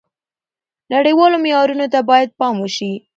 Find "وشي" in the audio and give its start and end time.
2.59-2.93